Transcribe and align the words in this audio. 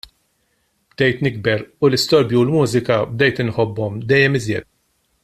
Bdejt 0.93 1.19
nikber 1.25 1.61
u 1.83 1.91
l-istorbju 1.91 2.41
u 2.41 2.41
l-mużika 2.47 2.97
bdejt 3.13 3.43
inħobbhom 3.47 4.01
dejjem 4.13 4.39
iżjed. 4.41 4.71